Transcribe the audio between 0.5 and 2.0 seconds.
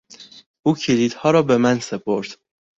او کلیدها را به من